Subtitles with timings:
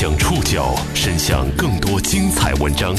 [0.00, 2.94] 将触角伸向更多精彩文章，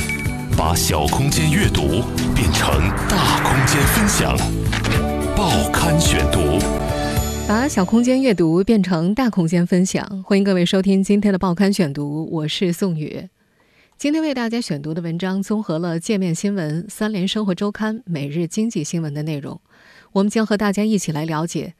[0.58, 2.04] 把小空间阅读
[2.36, 4.38] 变成大空间分享。
[5.34, 6.60] 报刊选读，
[7.48, 10.06] 把小空间阅读变成大空间分享。
[10.26, 13.30] 欢迎各位收听今天的报刊选读，我是宋宇。
[13.98, 19.62] 今天为大家选读的文章综合了界面新闻、三联生活周刊、每日经济新闻的内容。
[20.12, 21.76] 我们将和大家一起来了解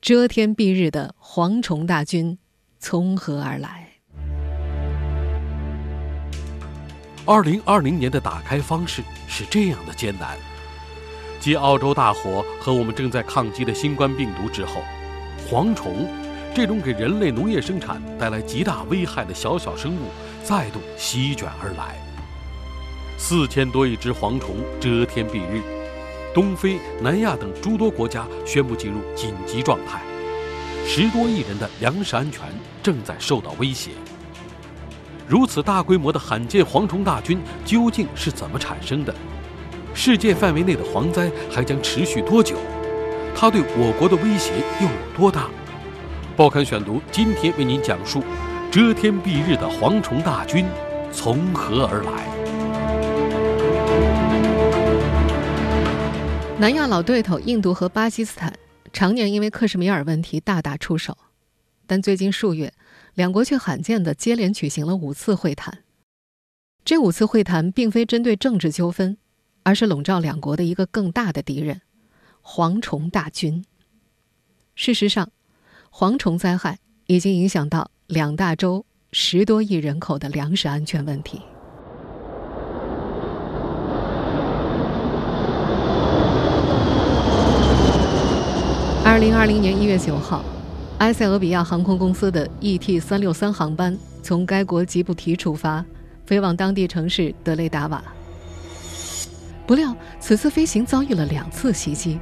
[0.00, 2.38] 遮天蔽日的蝗虫大军
[2.80, 3.81] 从何而来。
[7.24, 10.36] 二零二零年的打开方式是这样的艰难：
[11.38, 14.82] 继澳洲大火和我们正在抗击的新冠病毒之后，
[15.48, 16.08] 蝗虫
[16.52, 20.08] 这种给人类农业生产带来极大危害的小小生物
[20.42, 21.96] 再度席卷而来。
[23.16, 25.62] 四千多亿只蝗虫遮天蔽日，
[26.34, 30.02] 东非、南亚等诸多国家宣布进入紧急状态，
[30.84, 32.42] 十多亿人的粮食安全
[32.82, 33.92] 正在受到威胁。
[35.26, 39.14] 如此大规模的罕见蝗虫大军究竟是怎么产生的？
[39.94, 42.56] 世界范围内的蝗灾还将持续多久？
[43.34, 45.48] 它对我国的威胁又有多大？
[46.36, 48.22] 报刊选读今天为您讲述：
[48.70, 50.66] 遮天蔽日的蝗虫大军
[51.12, 52.28] 从何而来？
[56.58, 58.52] 南亚老对头印度和巴基斯坦
[58.92, 61.16] 常年因为克什米尔问题大打出手，
[61.86, 62.72] 但最近数月。
[63.14, 65.80] 两国却罕见的接连举行了五次会谈。
[66.84, 69.18] 这五次会谈并非针对政治纠纷，
[69.62, 71.82] 而是笼罩两国的一个更大的敌人——
[72.42, 73.64] 蝗虫大军。
[74.74, 75.30] 事实上，
[75.92, 81.42] 蝗虫灾害已经影响到两大洲十多亿人口的粮食安全问题。
[89.04, 90.42] 二零二零年一月九号。
[91.02, 95.84] 埃塞俄比亚航空公司的 ET 三六三航班从该国吉布提出发，
[96.24, 98.00] 飞往当地城市德雷达瓦。
[99.66, 102.20] 不料，此次飞行遭遇了两次袭击。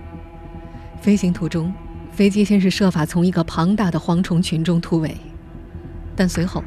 [0.99, 1.71] 飞行途中，
[2.11, 5.15] 飞机先是设法从一个庞大的蝗虫群中突围，
[6.17, 6.65] 但随后，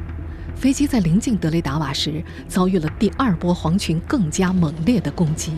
[0.54, 5.50] 飞机在临近德雷达瓦时，遭遇了第二波蝗群更加猛烈的攻击。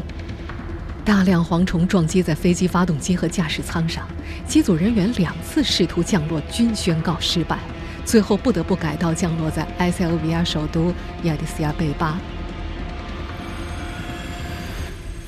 [1.06, 4.04] 大量蝗虫撞击在飞机发动机和驾驶舱上，
[4.44, 7.60] 机组人员两次试图降落均宣告失败，
[8.04, 12.18] 最后不得不改道降落在埃塞俄比亚首都亚的斯亚贝巴。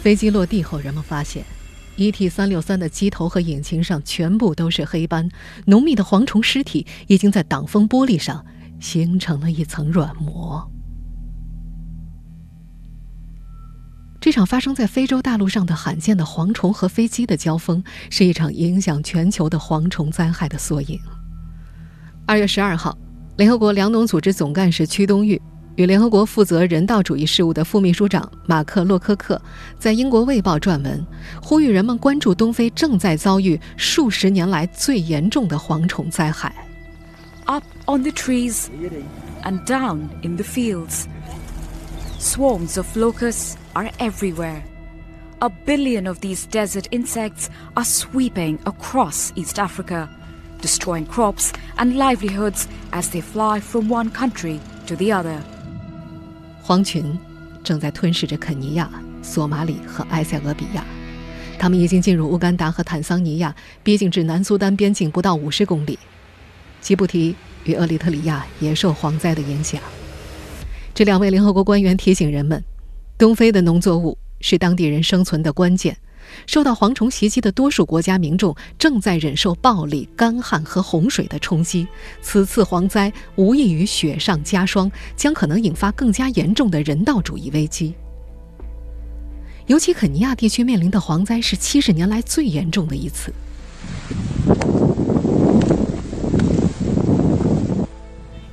[0.02, 1.44] 飞机落地后，人们发现
[1.96, 5.30] ，ET 三六三的机头和引擎上全部都是黑斑，
[5.66, 8.44] 浓密的蝗虫尸体已经在挡风玻璃上
[8.80, 10.68] 形成了一层软膜。
[14.20, 20.98] 这场发生在非洲大陆上的罕见的蝗虫和飞机的交锋，是一场影响全球的蝗虫灾害的缩影。
[22.26, 22.98] 二月十二号，
[23.36, 25.40] 联合国粮农组织总干事屈冬玉
[25.76, 29.40] 与联合国负责人道主义事务的副秘书长马克洛科克
[29.78, 31.06] 在英国《卫报》撰文，
[31.40, 36.52] 呼吁人们关注东非正在遭遇数十年来最严重的蝗虫灾害。
[37.44, 38.64] Up on the trees
[39.44, 41.04] and down in the fields,
[42.19, 43.57] swarms of locusts.
[43.73, 44.63] are everywhere.
[45.41, 50.09] A billion of these desert insects are sweeping across East Africa,
[50.61, 55.39] destroying crops and livelihoods as they fly from one country to the other.
[56.65, 57.17] 蝗群
[57.63, 58.89] 正在吞噬着肯尼亚、
[59.21, 60.85] 索马里和埃塞俄比亚，
[61.59, 63.53] 他们已经进入乌干达和坦桑尼亚，
[63.83, 65.99] 逼近至南苏丹边境不到五十公里。
[66.79, 67.35] 吉布提
[67.65, 69.81] 与厄立特里亚也受蝗灾的影响。
[70.98, 72.60] 这两位联合国官员提醒人们。
[73.16, 75.96] 东非的农作物是当地人生存的关键。
[76.44, 81.86] 受到蝗虫袭击的多数国家民众正在忍受暴力、干旱和洪水的冲击。
[82.20, 87.94] 此次蝗灾无异于雪上加霜，将可能引发更加严重的人道主义危机。
[89.68, 93.32] 尤其肯尼亚地区面临的蝗灾是七十年来最严重的一次。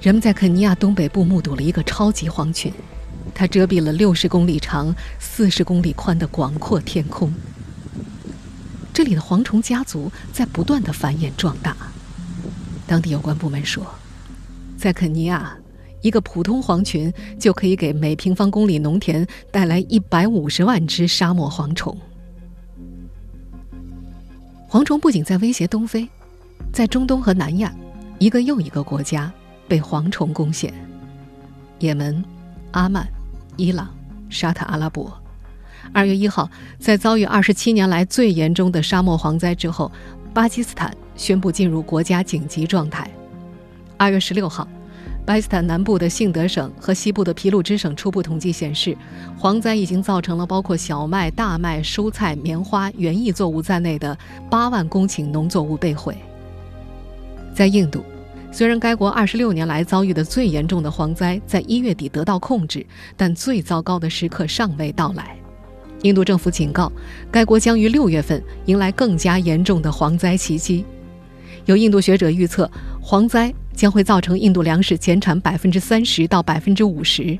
[0.06, 2.72] 人们在肯尼亚东北部目睹了一个超级蝗群。
[3.34, 7.34] 它遮蔽了六十公里长、四十公里宽的广阔天空。
[8.94, 11.76] 这里的蝗虫家族在不断的繁衍壮大。
[12.86, 13.84] 当地有关部门说，
[14.78, 15.58] 在肯尼亚，
[16.04, 21.98] 一个普通蝗群就可以给每平方公里农田带来一百五十万只沙漠蝗虫。
[24.70, 26.08] 蝗虫不仅在威胁东非，
[26.72, 27.74] 在中东和南亚，
[28.20, 29.34] 一个又一个国家
[29.68, 30.74] 被蝗虫攻陷。
[31.80, 32.24] 也门、
[32.72, 33.08] 阿曼。
[33.58, 33.88] 伊朗、
[34.30, 35.18] 沙特阿拉伯，
[35.94, 39.90] 二月一号，在遭遇二十七年来最严重的沙漠蝗灾之后，
[40.34, 43.10] 巴基斯坦宣布进入国家紧急状态。
[43.96, 44.68] 二月十六号，
[45.26, 48.98] 巴基斯坦南部的信德省和西部的皮鲁支省初步统计显示，
[49.40, 54.18] 蝗灾已经造成了包括小麦、大麦、蔬菜、棉花、园艺作物在内的
[54.50, 56.18] 八万公顷农作物被毁。
[57.54, 58.04] 在印度，
[58.56, 62.88] 虽然该国二十六年来遭遇的最严重的蝗灾在一月底得到控制，
[63.18, 65.36] 但最糟糕的时刻尚未到来。
[66.04, 66.90] 印度政府警告，
[67.30, 70.86] 该国将于六月份迎来更加严重的蝗灾袭击。
[71.66, 72.72] 有印度学者预测，
[73.04, 77.38] 蝗灾将会造成印度粮食减产百分之三十到百分之五十。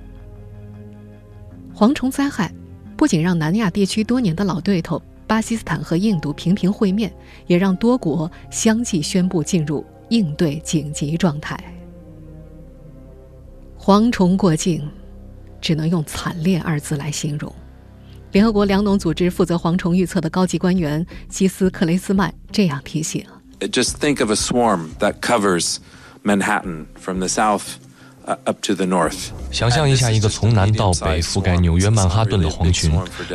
[1.74, 2.54] 蝗虫灾害
[2.98, 7.10] 不仅让南亚地区多年的老对头巴基斯坦和印度频频会面，
[7.48, 11.58] 也让多国相继宣布进入应对紧急状态。
[13.78, 14.90] 蝗虫过境，
[15.62, 17.54] 只能用惨烈二字来形容。
[18.32, 23.26] 联合国粮农组织负责蝗虫预测的高级官员基斯克雷斯曼这样提醒。
[23.60, 25.78] just think of a swarm that covers
[26.24, 27.76] Manhattan from the south
[28.46, 29.30] up to the north.
[29.52, 32.92] 想象一下一个从南到北覆盖纽约曼哈顿的蝗群，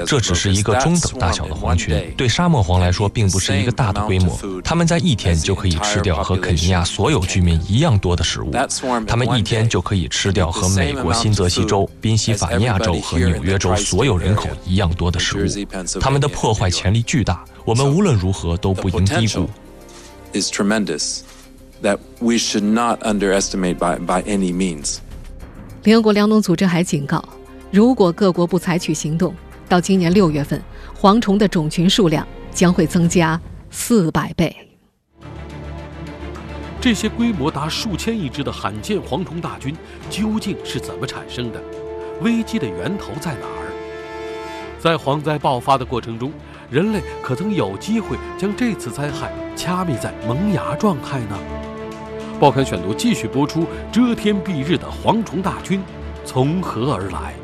[0.06, 4.38] 这只是一个中等大小的蝗群，对沙漠蝗来说并不是一个大的规模。
[4.62, 8.52] 它们在一天就可以吃掉和肯尼亚所有居民一样多的食物，
[9.06, 15.46] 它们一天就可以吃掉和美国新泽西州、宾夕法尼亚州和纽约州所有人口一样多的食物。
[16.00, 19.48] 它们的破坏潜力巨大，我们无论如何都不应低估。
[21.82, 24.98] That we should not underestimate by, by any means.
[25.84, 27.24] 联合国粮农组织还警告，
[27.70, 29.34] 如果各国不采取行动，
[29.68, 30.62] 到今年六月份，
[31.00, 33.40] 蝗虫的种群数量将会增加
[33.70, 34.54] 四百倍。
[36.80, 39.76] 这些规模达数千亿只的罕见蝗虫大军
[40.08, 41.62] 究竟是怎么产生的？
[42.22, 43.72] 危机的源头在哪儿？
[44.78, 46.32] 在蝗灾爆发的过程中，
[46.70, 51.38] 人类可曾有机会将这次灾害掐灭在萌芽状态呢？
[52.40, 55.82] 报刊选读继续播出：遮天蔽日的蝗虫大军
[56.24, 57.34] 从何而来？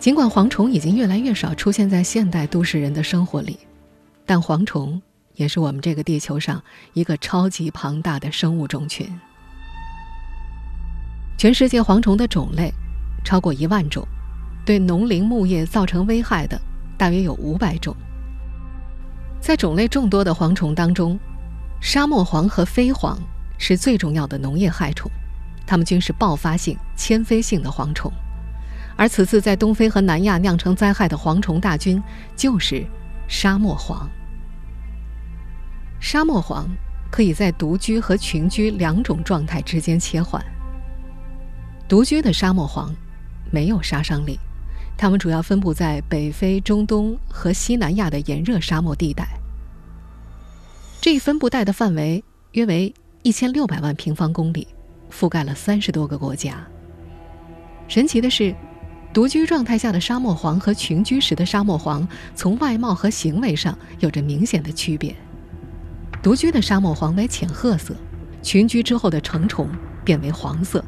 [0.00, 3.58] 尽管蝗虫已经越来越少出现在现代都市人的生活里，
[4.24, 5.00] 但蝗虫
[5.34, 6.62] 也是我们这个地球上
[6.94, 9.06] 一个超级庞大的生物种群。
[11.36, 12.72] 全世界蝗虫的种类。
[13.24, 14.04] 超过一万种，
[14.64, 16.58] 对农林牧业造成危害的
[16.96, 17.94] 大约有五百种。
[19.42, 21.18] 在种类众多的蝗虫当中，
[21.80, 23.18] 沙漠蝗和飞蝗
[23.58, 25.10] 是最重要的农业害虫，
[25.66, 28.10] 它们均是爆发性、迁飞性的蝗虫。
[28.96, 32.00] 而此次在东非和南亚酿成灾害的蝗虫大军
[32.36, 32.86] 就是
[33.26, 34.06] 沙漠蝗。
[36.00, 36.64] 沙漠蝗
[37.10, 40.40] 可以在独居和群居两种状态之间切换。
[41.88, 42.88] 独居的沙漠蝗。
[43.54, 44.40] 没有杀伤力，
[45.02, 49.26] 它们主要分布在北非、中东和西南亚的炎热沙漠地带。
[51.00, 52.22] 这一分布带的范围
[52.52, 52.94] 约为
[53.24, 54.68] 一千六百万平方公里，
[55.10, 56.64] 覆盖了三十多个国家。
[57.88, 58.54] 神奇的是，
[59.12, 62.06] 独居状态下的沙漠蝗和群居时的沙漠蝗，
[62.36, 65.12] 从外貌和行为上有着明显的区别。
[66.22, 67.92] 独居的沙漠蝗为浅褐色，
[68.40, 69.68] 群居之后的成虫
[70.04, 70.84] 变为黄色，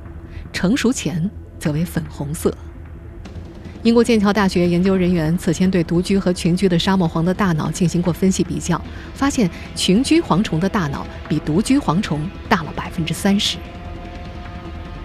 [0.53, 1.29] 成熟前。
[1.59, 2.57] 则为粉红色。
[3.85, 8.83] 英国剑桥大学研究人员此前对独居和群居的沙漠蝗的大脑进行过分析比较，
[9.13, 13.59] 发现群居蝗虫的大脑比独居蝗虫大了百分之三十。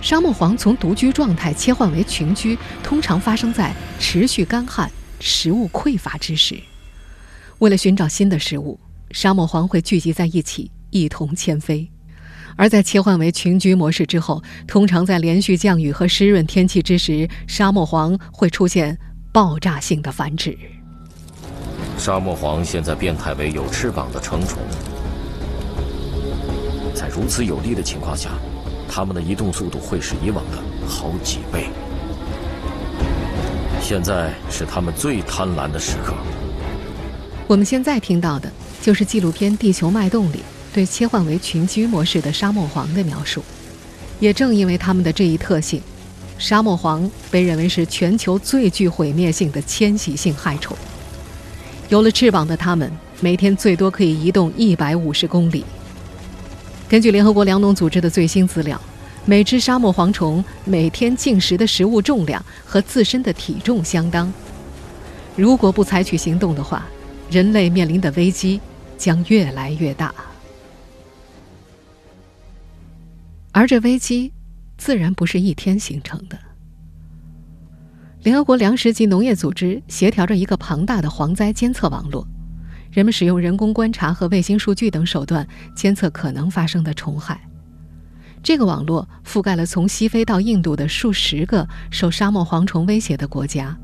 [0.02, 6.58] 沙漠蝗从独居状态切换为群居，通常发生在持续干旱、食物匮乏之时。
[7.58, 8.80] 为了寻找新的食物，
[9.12, 11.92] 沙漠蝗会聚集在一起，一同迁飞。
[12.60, 18.98] 而在切换为群居模式之后，通常在连续降雨和湿润天气之时，沙漠蝗会出现
[19.32, 20.58] 爆炸性的繁殖。
[21.98, 24.62] 沙漠蝗现在变态为有翅膀的成虫，
[26.94, 28.32] 在如此有利的情况下，
[28.90, 31.70] 它们的移动速度会是以往的好几倍。
[33.82, 36.14] 现在是它们最贪婪的时刻。
[37.48, 38.52] 我们现在听到的
[38.82, 40.42] 就是纪录片《地球脉动》里。
[40.74, 43.44] 对切换为群居模式的沙漠蝗的描述，
[44.20, 45.82] 也正因为它们的这一特性，
[46.38, 50.78] 沙漠蝗被认为是全球最具毁灭性的迁徙性害虫。
[51.90, 55.66] 有了翅膀的它们，每天最多可以移动一百五十公里。
[56.88, 58.80] 根据联合国粮农组织的最新资料，
[59.26, 64.32] 每只沙漠蝗虫每天进食的食物重量和自身的体重相当。
[65.36, 66.86] 如果不采取行动的话，
[67.30, 68.60] 人类面临的危机
[68.98, 70.14] 将越来越大。
[73.60, 74.32] 而这危机，
[74.78, 76.40] 自然不是一天形成的。
[78.24, 82.26] 联合国粮食及农业组织协调着一个庞大的蝗灾监测网络，
[82.90, 87.38] 人们使用人工观察和卫星数据等手段监测可能发生的虫害。
[88.42, 93.78] 这个网络覆盖了从西非到印度的数十个受沙漠蝗虫威胁的国家。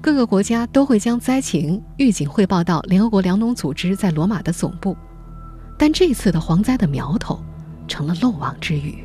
[0.00, 4.96] 各个国家都会将灾情预警汇报到联合国粮农组织在罗马的总部，
[5.78, 7.40] 但这次的蝗灾的苗头
[7.92, 9.04] 成了漏网之鱼。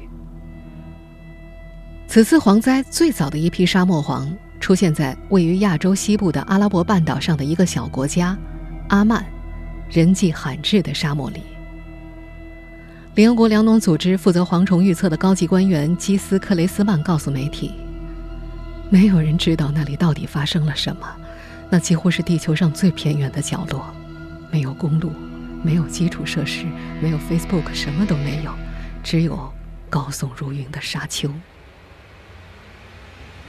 [2.07, 8.37] 此次蝗灾最早的一批沙漠蝗出现在位于亚洲西部的阿拉伯半岛上的一个小国家——
[8.87, 9.25] 阿曼，
[9.89, 11.41] 人迹罕至的沙漠里。
[13.13, 17.73] 联合国粮农组织负责蝗虫预测的高级官员基斯克雷斯曼告诉媒体。
[18.89, 21.05] 没有人知道那里到底发生了什么，
[21.69, 23.85] 那几乎是地球上最偏远的角落，
[24.49, 25.11] 没有公路，
[25.61, 26.65] 没有基础设施，
[27.01, 28.53] 没有 Facebook，什么都没有，
[29.07, 29.39] 只有
[29.89, 31.31] 高耸如云的沙丘。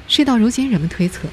[0.07, 1.27] 事到如今，人们推测，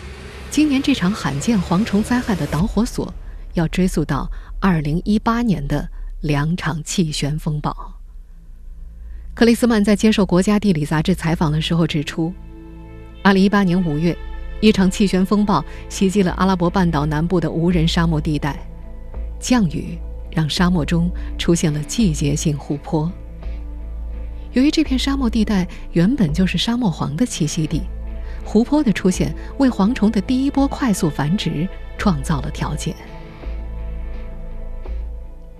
[0.50, 3.14] 今年这场罕见蝗虫灾害的导火索
[3.54, 4.28] 要追溯到
[4.62, 5.88] 2018年的
[6.22, 7.94] 两场气旋风暴。
[9.36, 12.34] 克里斯曼在接受《国家地理》杂志采访的时候指出。
[13.22, 14.18] 二零一八年五月，
[14.60, 18.58] 一场气旋风暴袭击了阿拉伯半岛南部的无人沙漠地带，
[19.40, 20.00] 降雨
[20.32, 23.12] 让沙漠中出现了季节性湖泊。
[24.56, 27.82] 由于这片沙漠地带原本就是沙漠蝗的栖息地，
[28.46, 32.96] 湖泊的出现为蝗虫的第一波快速繁殖创造了条件。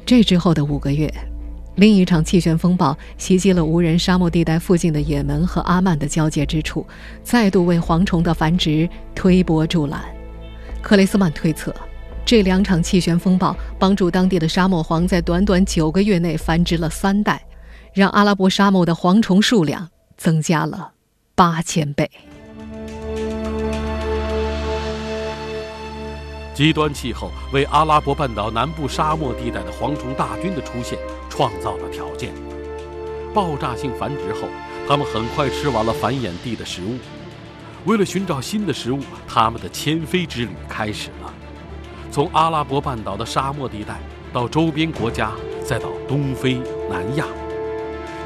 [0.06, 1.14] 这之后的五个月。
[1.76, 6.88] 另一场气旋风暴袭击了无人沙漠地带附近的也门和阿曼的交界之处，
[7.22, 10.02] 再度为蝗虫的繁殖推波助澜。
[10.82, 11.76] 克雷斯曼推测，
[12.24, 17.44] 这两场气旋风暴帮助当地的沙漠蝗在短短九个月内繁殖了三代，
[17.96, 20.92] 让阿拉伯沙漠的蝗虫数量增加了
[21.34, 22.12] 八千倍。
[26.54, 31.00] 极端气候为阿拉伯半岛南部沙漠地带的蝗虫大军的出现
[31.30, 32.34] 创造了条件。
[33.34, 34.50] 爆炸性繁殖后，
[34.86, 36.98] 它们很快吃完了繁衍地的食物。
[37.86, 41.34] 为了寻找新的食物，它们的迁飞之旅开始了。
[42.12, 43.98] 从阿拉伯半岛的沙漠地带
[44.34, 45.32] 到周边国家，
[45.66, 46.56] 再到东非、
[46.90, 47.26] 南亚，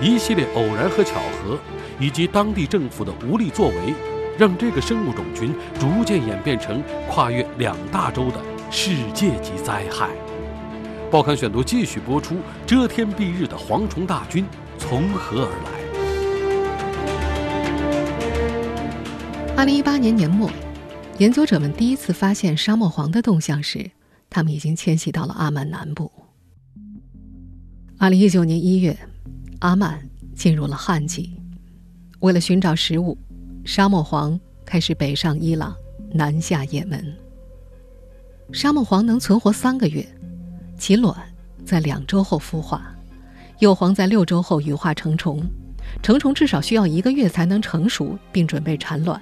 [0.02, 1.60] 一系列偶然和巧合，
[2.00, 3.94] 以及当地政府的无力作为。
[4.38, 8.40] 让这个生物种群逐渐演变成跨越两大洲的
[8.72, 10.10] 世界级灾害。
[11.12, 14.46] 报刊选读继续播出：遮天蔽日的蝗虫大军
[14.78, 15.72] 从何而来？
[19.58, 20.50] 二零一八年年末，
[21.18, 23.92] 研究者们第一次发现沙漠蝗的动向时，
[24.30, 26.10] 他们已经迁徙到了阿曼南部。
[27.98, 28.98] 二零一九年一月，
[29.60, 30.02] 阿曼
[30.36, 31.38] 进入了旱季，
[32.20, 33.18] 为了寻找食物。
[33.66, 35.76] 沙漠蝗开始北上伊朗，
[36.14, 37.14] 南下也门。
[38.54, 40.08] 沙漠蝗能存活三个月，
[40.78, 41.16] 其卵
[41.66, 42.96] 在两周后孵化，
[43.60, 45.44] 幼蝗在六周后羽化成虫，
[46.02, 49.22] 成虫至少需要一个月才能成熟并准备产卵。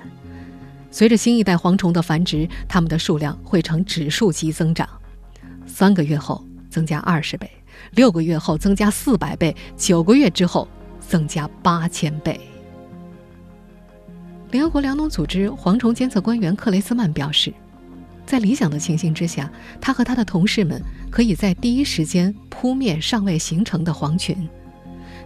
[0.92, 4.88] 随着新一代蝗虫的繁殖，它们的数量会呈指数级增长，
[5.66, 7.50] 三个月后增加二十倍，
[7.92, 10.68] 六个月后增加四百倍，九个月之后
[11.00, 12.40] 增加八千倍。
[14.52, 17.54] 联合国粮农组织蝗虫监测官员克雷斯曼表示，
[18.26, 24.48] 在理想的情形之下，他和他的同事们可以在第一时间扑灭尚未形成的蝗群。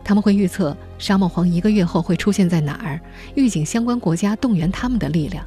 [0.04, 3.00] 他们会预测沙漠蝗一个月后会出现在哪儿，
[3.36, 5.46] 预警相关国家动员他们的力量。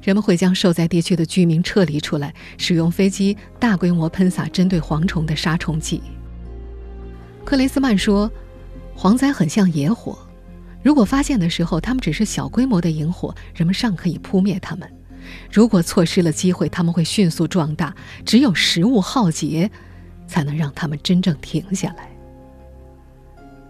[0.00, 6.00] 人们会将受灾地区的居民撤离出来，使用飞机大规模喷洒针对蝗虫的杀虫剂。
[7.48, 8.30] 克雷斯曼说
[8.94, 10.18] ：“蝗灾很像野火。”
[10.84, 14.86] 如果发现的时候，它们只是小规模的萤火，人们尚可以扑灭它们；
[15.50, 17.94] 如果错失了机会，它们会迅速壮大。
[18.22, 19.70] 只有食物浩劫，
[20.26, 22.10] 才能让它们真正停下来。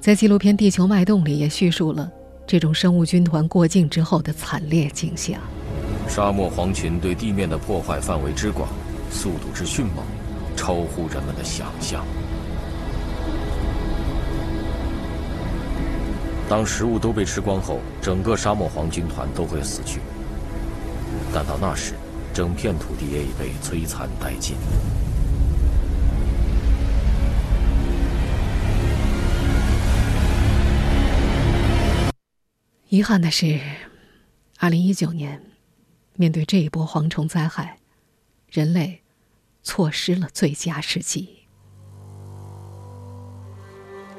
[0.00, 2.10] 在纪录片《地球脉动》里，也叙述了
[2.48, 5.40] 这种生物军团过境之后的惨烈景象。
[6.08, 8.68] 沙漠蝗群对地面的破坏范围之广，
[9.12, 10.04] 速度之迅猛，
[10.56, 12.04] 超乎人们的想象。
[16.48, 20.00] 当食物都被吃光后，整个沙漠黄军团都会死去。
[21.30, 21.92] 但到那时，
[22.32, 24.56] 整片土地也已被摧残殆尽。
[32.88, 33.60] 遗憾的是，
[34.58, 35.42] 二零一九年，
[36.14, 37.76] 面对这一波蝗虫灾害，
[38.50, 39.02] 人类
[39.62, 41.28] 错失了最佳时机。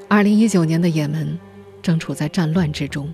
[0.08, 1.40] 二零一九年的也门。
[1.82, 3.12] 正处在战乱之中，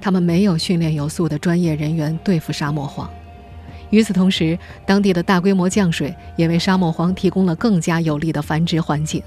[0.00, 3.08] 他们没有训练有素的专业人员对付沙漠蝗。
[3.90, 9.22] 与此同时，当地的大规模降水也为沙漠黄提供了更加有利的繁殖环境。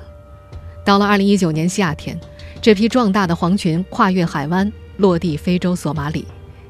[0.83, 2.19] 到了2019年夏天，
[2.61, 6.25] 这批壮大的黄群跨越海湾，落地非洲索马里，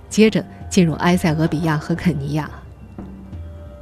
[0.08, 2.50] 接着进入埃塞俄比亚和肯尼亚。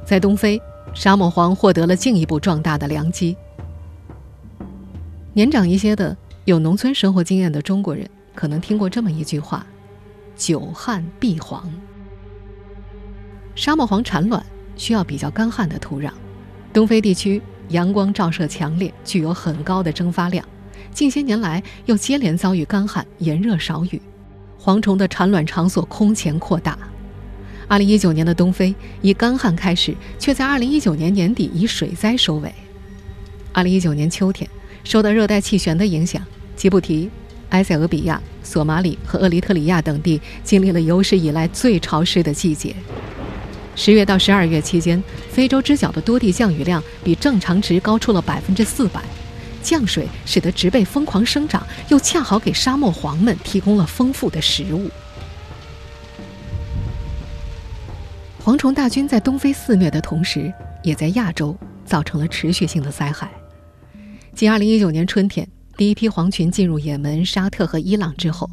[0.06, 0.60] 在东非，
[0.94, 3.36] 沙漠黄获得了进一步壮大的良机。
[5.34, 6.16] 年长一些的、
[6.46, 9.66] 有农村生活经验的中国人，可能听过这么一句话
[10.38, 11.68] ：“久旱必黄。”
[13.56, 14.40] 沙漠黄产卵
[14.76, 16.12] 需要比较干旱的土壤，
[16.72, 20.46] 东非地区阳光照射强烈，具有很高的蒸发量。
[20.92, 24.00] 近些年来又接连遭遇干旱、炎热少雨，
[24.62, 26.78] 蝗虫的产卵场所空前扩大。
[27.68, 32.54] 2019年的东非以干旱开始，却在2019年年底以水灾收尾。
[33.54, 34.48] 2019年秋天，
[34.84, 37.10] 受到热带气旋的影响，吉布提、
[37.50, 42.74] 埃塞俄比亚、索马里和厄立特里亚等地经历了有史以来最潮湿的季节。
[43.74, 49.00] 十月到十二月期间，非洲之角的多地降雨量比正常值高出了百分之四百，
[49.62, 54.90] 降水使得植被疯狂生长，又恰好给沙漠蝗们提供了丰富的食物。
[58.44, 60.52] 蝗虫大军在东非肆虐的同时，
[60.82, 63.30] 也在亚洲造成了持续性的灾害。
[64.34, 65.46] 仅二零一九年春天
[65.78, 68.50] 第一批蝗群进入也门、沙特和伊朗之后，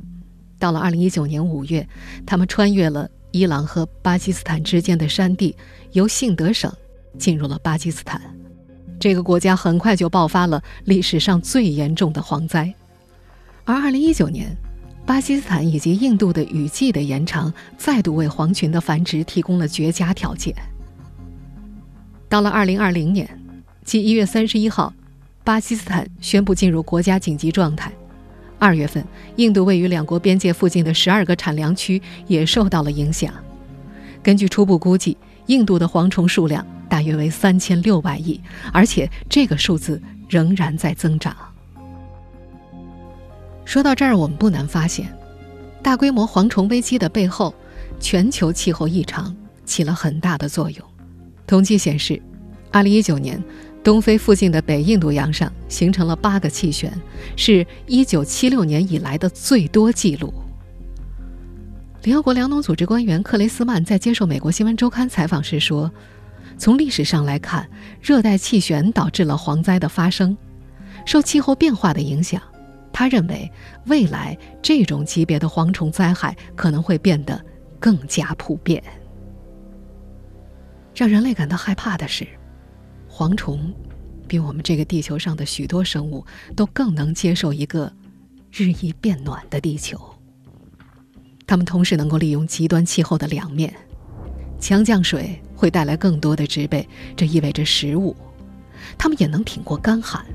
[0.59, 1.85] 到了二零一九年五月，
[2.23, 3.09] 他们穿越了。
[3.31, 5.53] 伊朗和巴基斯坦之间的山地
[5.91, 6.71] 由信德省
[7.17, 8.21] 进入了巴基斯坦，
[8.97, 12.73] 这个国家很快就爆发了历史上最严重的蝗灾。
[13.65, 14.55] 而2019年，
[15.05, 20.55] 巴基斯坦以及印度的雨季的延长，再度为蝗群的繁殖提供了绝佳条件。
[22.29, 23.27] 到了2020年，
[23.83, 24.93] 即1月31号，
[25.45, 27.91] 巴基斯坦宣布进入国家紧急状态。
[28.57, 33.31] 二月份，印度位于两国边界附近的十二个产粮区也受到了影响。
[34.23, 38.41] 根据初步估计，印度的蝗虫数量大约为三千六百亿，
[38.73, 41.35] 而且这个数字仍然在增长。
[43.65, 45.15] 说到这儿，我们不难发现，
[45.83, 47.53] 大规模蝗虫危机的背后，
[47.99, 50.83] 全球气候异常起了很大的作用。
[51.45, 52.19] 统计显示，
[52.71, 53.39] 二零一九年。
[53.85, 56.91] 东非附近的北印度洋上形成了八个气旋，
[57.35, 60.33] 是一九七六年以来的最多记录。
[62.01, 65.91] 联合国粮农组织官员克雷斯曼在接受美国新闻周刊采访时说
[66.57, 67.69] ：“从历史上来看，
[68.01, 70.35] 热带气旋导致了蝗灾的发生。
[71.05, 72.41] 受气候变化的影响，
[72.91, 73.47] 他认为
[73.85, 77.39] 未来这种级别的蝗虫灾害可能会变得
[77.79, 78.81] 更加普遍。
[80.95, 82.27] 让人类感到害怕的是。”
[83.17, 83.73] 蝗虫
[84.27, 87.89] 比我们这个地球上的许多生物都更能接受一个
[88.51, 89.97] 日益变暖的地球。
[91.47, 93.73] 它们同时能够利用极端气候的两面：
[94.59, 98.13] 强降水会带来更多的植被，这意味着食物；
[98.97, 100.25] 它们也能挺过干旱。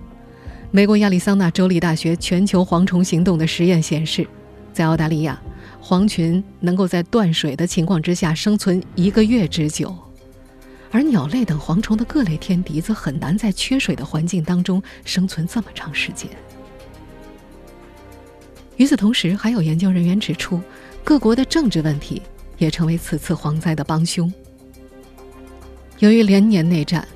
[0.71, 4.27] 美国亚利桑那州立大学全球蝗虫行动的实验显示，
[4.73, 5.39] 在澳大利亚，
[5.83, 9.95] 蝗群能够在断水的情况之下生存一个月之久。
[10.91, 16.29] 而鸟类等蝗虫的各类天敌则很难在缺水的环境当中生存这么长时间。
[18.77, 20.61] 与此同时，还有研究人员指出，
[21.05, 22.23] 各国的政治问题
[22.59, 24.33] 也成为此次蝗灾的帮凶。
[25.99, 27.07] 由于连年内战，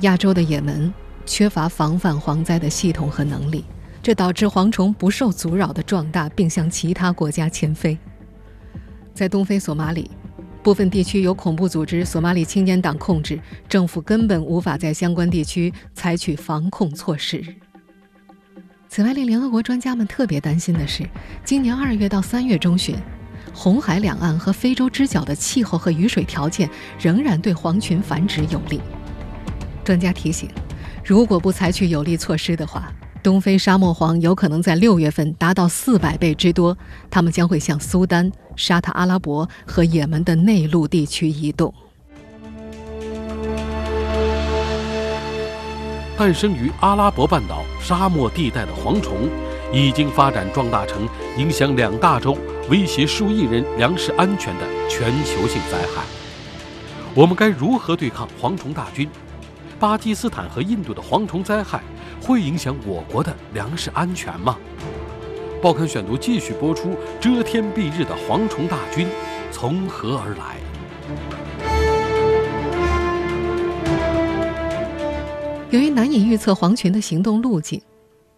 [0.00, 0.92] 亚洲的也门
[1.26, 3.64] 缺乏防范蝗灾的系统和能力，
[4.02, 7.98] 这导致蝗虫不受阻扰的壮大，并向其他国家迁飞。
[9.12, 10.10] 在东非索马里。
[10.62, 17.42] 部分地区由恐怖组织索马里青年党控制，政府根本无法在相关地区采取防控措施。
[18.88, 21.08] 此外，令联合国专家们特别担心的是，
[21.44, 22.96] 今年二月到三月中旬，
[23.54, 26.68] 红海两岸和非洲之角的气候和雨水条件
[26.98, 28.80] 仍然对黄群繁殖有利。
[29.84, 30.50] 专家提醒，
[31.04, 32.92] 如果不采取有力措施的话，
[33.28, 36.74] 东非沙漠蝗有可能在六月份达到四百倍之多，
[37.10, 41.74] 它们将会向苏丹、沙特阿拉伯和也门的内陆地区移动。
[46.16, 49.28] 诞生于阿拉伯半岛沙漠地带的蝗虫，
[49.74, 52.34] 已经发展壮大成影响两大洲、
[52.70, 56.02] 威胁数亿人粮食安全的全球性灾害。
[57.14, 59.06] 我们该如何对抗蝗虫大军？
[59.78, 61.82] 巴基斯坦和印度的蝗虫灾害
[62.20, 64.58] 会影响我国的粮食安全吗？
[65.62, 69.08] 报刊选读继续播出：遮天蔽日的蝗虫大军
[69.50, 70.56] 从何而来？
[75.70, 77.82] 由于难以预测蝗群的行动路径，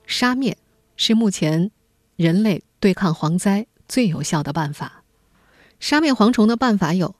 [0.07, 0.57] 杀灭
[0.97, 1.71] 是目前
[2.17, 5.03] 人类对抗蝗灾最有效的办法。
[5.79, 7.15] 杀灭蝗虫的办法有：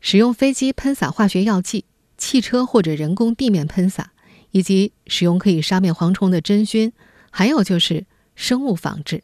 [0.00, 1.84] 使用飞机喷洒化学药剂、
[2.16, 4.12] 汽车或者人工地面喷洒，
[4.50, 6.92] 以及使用可以杀灭蝗虫的真菌，
[7.30, 9.16] 还有就是生物防治。《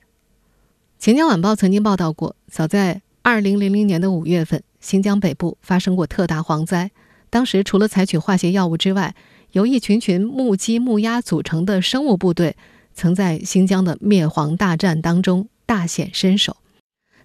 [0.98, 6.90] 钱江晚报》曾经报道过，早在2000年的五月份，新疆北部发生过特大蝗灾。
[7.28, 9.14] 当时除了采取化学药物之外，
[9.52, 12.56] 由一群群木鸡、木鸭组成的生物部队，
[12.94, 16.56] 曾在新疆的灭蝗大战当中大显身手。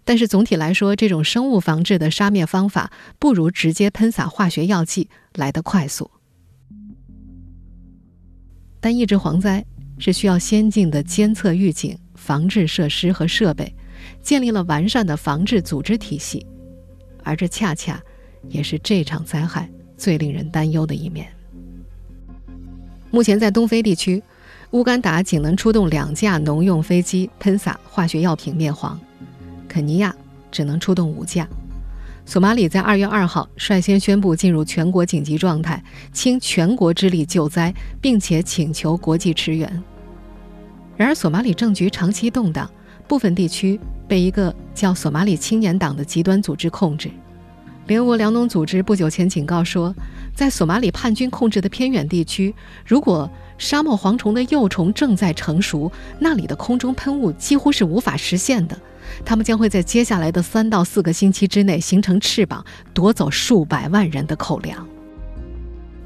[0.04, 6.10] 但是总体来说，这种生物防治的杀灭方法不如直接喷洒化学药剂来得快速。
[8.82, 9.64] 但抑制蝗灾
[10.00, 13.74] 是需要先进的监测预警、防治设施和设备，
[14.22, 16.46] 建立了完善的防治组织体系，
[17.24, 18.02] 而这恰恰
[18.50, 21.28] 也是这场灾害最令人担忧的一面。
[23.12, 24.24] 目前在东非地区，
[24.72, 28.98] 乌干达仅能出动两架农用飞机喷洒化学药品灭蝗。
[29.68, 30.16] 肯尼亚
[30.50, 31.48] 只能出动五架，
[32.26, 39.84] 索马里在二月二号率先宣布进入全国紧急状态，倾全国之力救灾，并且请求国际驰援。
[40.96, 42.70] 然而，索马里政局长期动荡，
[43.08, 47.10] 部分地区被一个叫“索马里青年党”的极端组织控制。
[47.88, 49.94] 联合国粮农组织不久前警告说，
[50.36, 52.54] 在索马里叛军控制的偏远地区，
[52.86, 58.80] 如果沙漠蝗虫的幼虫正在成熟，那里的空中喷雾几乎是无法实现的。
[59.26, 64.88] 他们将会在接下来的三到四个星期之内形成翅膀，夺走数百万人的口粮。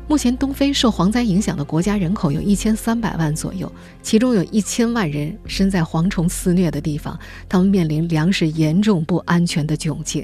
[0.08, 3.72] 目前，东非受蝗灾影响的国家人口有一千三百万左右，
[4.04, 10.24] 其中有一千万人身在蝗虫肆虐的地方，他们面临粮食严重不安全的窘境。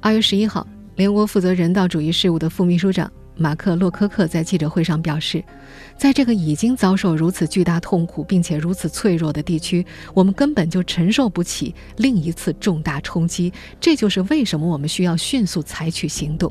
[0.00, 3.12] 二月十一号，联合国负责人道主义事务的副秘书长。
[3.38, 5.44] 马克洛科克在记者会上表示，
[5.98, 13.52] 在这个已经遭受如此巨大痛苦并且如此脆弱的地区，我们根本就承受不起另一次重大冲击。
[13.78, 16.50] 这就是为什么我们需要迅速采取行动。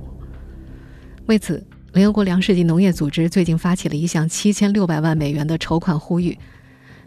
[1.25, 6.37] 为此，联合国粮食及农业组织最近发起了一项七千六百万美元的筹款呼吁，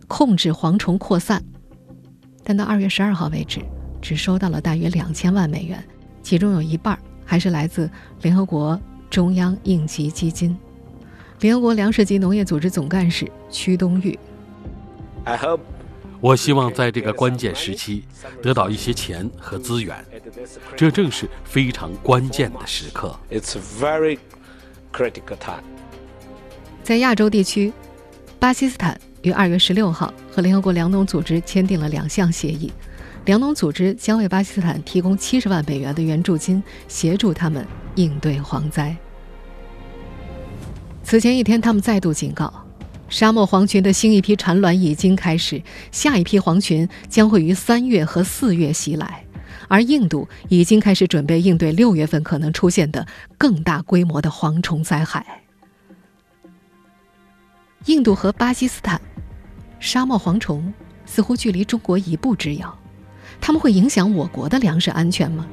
[0.09, 1.41] 控制蝗虫扩散。
[2.43, 3.61] 但到二月十二号为止，
[4.03, 5.81] 只收到了大约两千万美元，
[6.21, 7.89] 其中有一半还是来自
[8.23, 8.81] 联合国。
[9.11, 10.57] 中央应急基金，
[11.41, 14.19] 联合国粮食及农业组织总干事屈冬玉。
[16.21, 18.05] 我希望在这个关键时期
[18.43, 20.05] 得到一些钱和资源，
[20.77, 23.17] 这正是非常关键的时刻。
[23.31, 24.19] It's very
[24.93, 25.63] critical time
[26.83, 27.73] 在亚洲地区，
[28.41, 32.73] 巴基斯坦于二月十六号和联合国粮农组织签订了两项协议，
[33.29, 37.67] 粮农组织将为巴基斯坦提供七十万美元的援助金，协助他们。
[37.95, 38.97] 应对蝗灾。
[41.03, 42.51] 此前一天，他们再度警告，
[43.09, 45.61] 沙漠蝗群的新一批产卵已经开始，
[45.91, 49.25] 下一批蝗群将会于三月和四月袭来，
[49.67, 53.05] 而印度已经开始准备应对六月份可能出现的
[53.37, 55.43] 更大规模的蝗虫灾害。
[57.87, 58.99] 印度和巴基斯坦，
[59.81, 60.73] 沙漠蝗虫
[61.05, 62.79] 似乎距离中国一步之遥，
[63.41, 65.47] 他们会影响我国的粮食安全吗？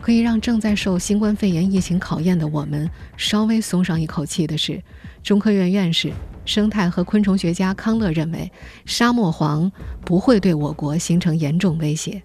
[0.00, 4.80] 可以让正在受新冠肺炎疫情考验的我们稍微松上一口气的是，
[5.22, 6.12] 中科院院士、
[6.44, 8.50] 生态和昆虫学家康乐认为，
[8.84, 9.68] 沙漠蝗
[10.04, 12.22] 不会对我国形成严重威胁。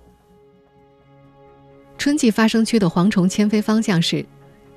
[1.97, 4.23] 春季发生区的蝗虫迁飞方向是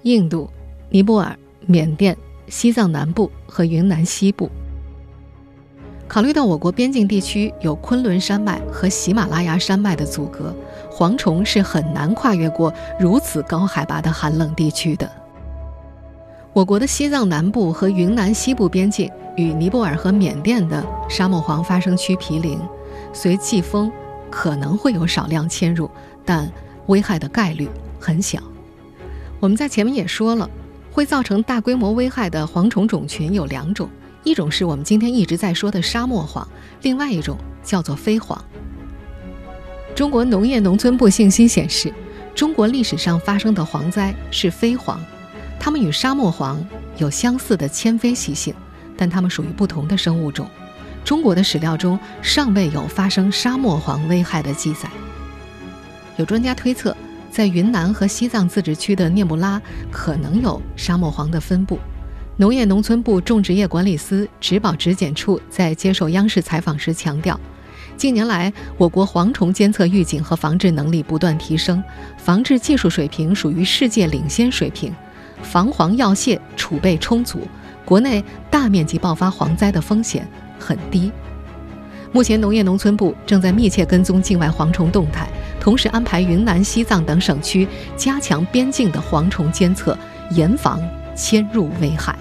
[0.03, 0.51] 印度、
[0.89, 2.17] 尼泊尔、缅甸、
[2.49, 4.51] 西藏南部和云南西部。
[6.07, 10.55] 考虑到我国边境地区有昆仑山脉和喜马拉雅山脉的阻隔，
[10.91, 15.11] 蝗虫是很难跨越过如此高海拔的寒冷地区的。
[16.53, 22.61] 我国的西藏南部和云南西部边境与尼泊尔和缅甸的沙漠蝗发生区毗邻，
[23.13, 23.91] 随季风
[24.31, 25.91] 可能会有少量迁入，
[26.25, 26.49] 但
[26.87, 28.39] 危害的概率很小。
[29.41, 30.49] 我们在前面也说了，
[30.93, 33.89] 会造成大规模危害的蝗虫种群有两种。
[34.25, 36.47] 一种是我们今天一直在说的沙漠蝗，
[36.81, 38.37] 另外一种叫做飞蝗。
[39.95, 41.93] 中国农业农村部信息显示，
[42.35, 44.97] 中国历史上发生的蝗灾是飞蝗，
[45.61, 46.57] 它们与沙漠蝗
[46.97, 48.55] 有相似的迁飞习性，
[48.97, 50.49] 但它们属于不同的生物种。
[51.05, 54.89] 中国的史料中尚未有发生沙漠蝗危害的记载。
[56.17, 56.97] 有专家推测，
[57.31, 59.61] 在云南和西藏自治区的聂木拉
[59.93, 61.79] 可能有沙漠蝗的分布。
[62.37, 67.39] 农业农村部种植业管理司植保质检处在接受央视采访时强调，
[67.97, 71.81] 近年来我国蝗虫监测预警和防治能力不断提升，
[72.19, 74.93] 防治技术水平属于世界领先水平，
[75.43, 77.47] 防蝗药械储备充足，
[77.85, 81.13] 国内大面积爆发蝗灾的风险很低。
[82.11, 85.29] 目前，农业农村部正在密切跟踪境外蝗虫动态。
[85.61, 87.67] 同时安排云南、西藏等省区
[87.97, 89.97] 加强边境的蝗虫监测，
[90.31, 90.81] 严防
[91.15, 92.15] 迁入威海。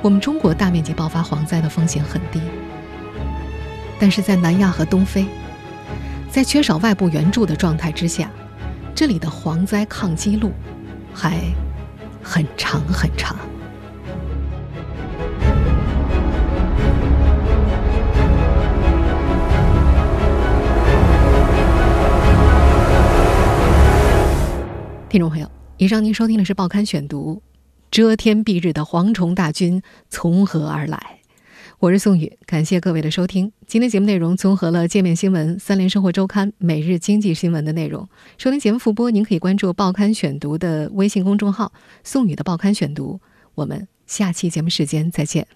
[0.00, 2.40] 我们中国大面积爆发蝗灾的风险很低，
[3.98, 5.26] 但是在南亚和东非，
[6.30, 8.30] 在缺少外部援助的状态之下，
[8.94, 10.52] 这里的蝗灾抗击路
[11.12, 11.40] 还
[12.22, 13.34] 很长很长。
[25.08, 25.48] 听众朋友，
[25.84, 27.34] 以上您收听的是《报刊选读》。
[27.90, 31.18] 遮天蔽日的蝗虫大军从何而来？
[31.78, 33.52] 我是宋宇，感谢各位的收听。
[33.66, 38.08] 今天节目内容综合了界面新闻、三联生活周刊、每日经济新闻的内容。
[38.38, 41.70] 收听节目复播，您可以关注《报刊选读》的微信公众号
[42.02, 43.20] “宋宇的报刊选读”。
[43.54, 45.46] 我们下期节目时间再见。